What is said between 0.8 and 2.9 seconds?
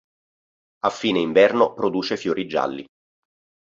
fine inverno produce fiori gialli.